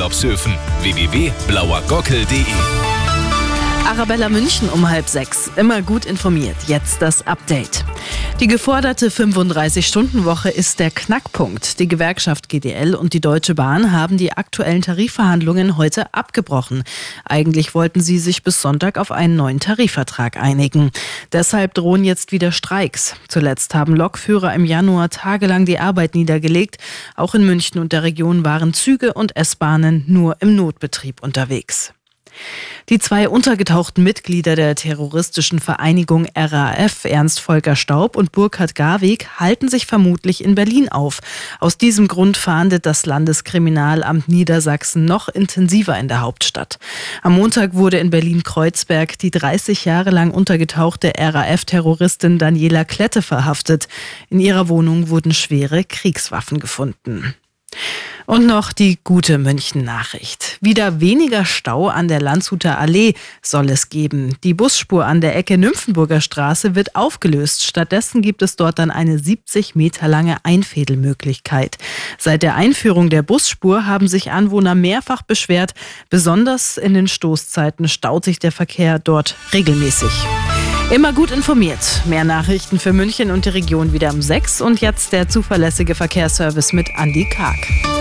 Urlaubshöfen. 0.00 0.54
www.blauergockel.de 0.80 2.46
Arabella 3.86 4.30
München 4.30 4.70
um 4.70 4.88
halb 4.88 5.06
sechs. 5.06 5.50
Immer 5.56 5.82
gut 5.82 6.06
informiert. 6.06 6.56
Jetzt 6.66 7.02
das 7.02 7.26
Update. 7.26 7.84
Die 8.40 8.46
geforderte 8.46 9.10
35-Stunden-Woche 9.10 10.48
ist 10.48 10.80
der 10.80 10.90
Knackpunkt. 10.90 11.78
Die 11.78 11.86
Gewerkschaft 11.88 12.48
GDL 12.48 12.94
und 12.94 13.12
die 13.12 13.20
Deutsche 13.20 13.54
Bahn 13.54 13.92
haben 13.92 14.16
die 14.16 14.32
aktuellen 14.32 14.80
Tarifverhandlungen 14.80 15.76
heute 15.76 16.14
abgebrochen. 16.14 16.82
Eigentlich 17.26 17.74
wollten 17.74 18.00
sie 18.00 18.18
sich 18.18 18.42
bis 18.42 18.62
Sonntag 18.62 18.96
auf 18.96 19.12
einen 19.12 19.36
neuen 19.36 19.60
Tarifvertrag 19.60 20.38
einigen. 20.38 20.90
Deshalb 21.32 21.74
drohen 21.74 22.02
jetzt 22.02 22.32
wieder 22.32 22.50
Streiks. 22.50 23.14
Zuletzt 23.28 23.74
haben 23.74 23.94
Lokführer 23.94 24.54
im 24.54 24.64
Januar 24.64 25.10
tagelang 25.10 25.66
die 25.66 25.78
Arbeit 25.78 26.14
niedergelegt. 26.14 26.78
Auch 27.16 27.34
in 27.34 27.44
München 27.44 27.78
und 27.78 27.92
der 27.92 28.04
Region 28.04 28.42
waren 28.42 28.72
Züge 28.72 29.12
und 29.12 29.36
S-Bahnen 29.36 30.04
nur 30.06 30.38
im 30.40 30.56
Notbetrieb 30.56 31.22
unterwegs. 31.22 31.92
Die 32.88 32.98
zwei 32.98 33.28
untergetauchten 33.28 34.02
Mitglieder 34.02 34.56
der 34.56 34.74
terroristischen 34.74 35.60
Vereinigung 35.60 36.26
RAF, 36.34 37.04
Ernst 37.04 37.38
Volker 37.38 37.76
Staub 37.76 38.16
und 38.16 38.32
Burkhard 38.32 38.74
Garweg, 38.74 39.28
halten 39.38 39.68
sich 39.68 39.86
vermutlich 39.86 40.42
in 40.42 40.56
Berlin 40.56 40.88
auf. 40.88 41.20
Aus 41.60 41.78
diesem 41.78 42.08
Grund 42.08 42.36
fahndet 42.36 42.86
das 42.86 43.06
Landeskriminalamt 43.06 44.28
Niedersachsen 44.28 45.04
noch 45.04 45.28
intensiver 45.28 45.96
in 45.98 46.08
der 46.08 46.20
Hauptstadt. 46.20 46.78
Am 47.22 47.34
Montag 47.34 47.74
wurde 47.74 47.98
in 47.98 48.10
Berlin-Kreuzberg 48.10 49.18
die 49.18 49.30
30 49.30 49.84
Jahre 49.84 50.10
lang 50.10 50.32
untergetauchte 50.32 51.12
RAF-Terroristin 51.16 52.38
Daniela 52.38 52.84
Klette 52.84 53.22
verhaftet. 53.22 53.86
In 54.30 54.40
ihrer 54.40 54.68
Wohnung 54.68 55.10
wurden 55.10 55.32
schwere 55.32 55.84
Kriegswaffen 55.84 56.58
gefunden. 56.58 57.34
Und 58.30 58.46
noch 58.46 58.72
die 58.72 58.96
gute 59.02 59.38
München-Nachricht. 59.38 60.58
Wieder 60.60 61.00
weniger 61.00 61.44
Stau 61.44 61.88
an 61.88 62.06
der 62.06 62.20
Landshuter 62.20 62.78
Allee 62.78 63.14
soll 63.42 63.68
es 63.70 63.88
geben. 63.88 64.36
Die 64.44 64.54
Busspur 64.54 65.04
an 65.04 65.20
der 65.20 65.34
Ecke 65.34 65.58
Nymphenburger 65.58 66.20
Straße 66.20 66.76
wird 66.76 66.94
aufgelöst. 66.94 67.64
Stattdessen 67.64 68.22
gibt 68.22 68.42
es 68.42 68.54
dort 68.54 68.78
dann 68.78 68.92
eine 68.92 69.18
70 69.18 69.74
Meter 69.74 70.06
lange 70.06 70.36
Einfädelmöglichkeit. 70.44 71.78
Seit 72.18 72.44
der 72.44 72.54
Einführung 72.54 73.10
der 73.10 73.22
Busspur 73.22 73.86
haben 73.86 74.06
sich 74.06 74.30
Anwohner 74.30 74.76
mehrfach 74.76 75.22
beschwert. 75.22 75.72
Besonders 76.08 76.76
in 76.76 76.94
den 76.94 77.08
Stoßzeiten 77.08 77.88
staut 77.88 78.24
sich 78.24 78.38
der 78.38 78.52
Verkehr 78.52 79.00
dort 79.00 79.34
regelmäßig. 79.52 80.12
Immer 80.92 81.12
gut 81.12 81.32
informiert. 81.32 82.02
Mehr 82.04 82.22
Nachrichten 82.22 82.78
für 82.78 82.92
München 82.92 83.32
und 83.32 83.46
die 83.46 83.48
Region 83.48 83.92
wieder 83.92 84.12
um 84.12 84.22
6 84.22 84.60
und 84.60 84.80
jetzt 84.80 85.12
der 85.12 85.28
zuverlässige 85.28 85.96
Verkehrsservice 85.96 86.72
mit 86.72 86.90
Andy 86.96 87.28
Karg. 87.28 87.99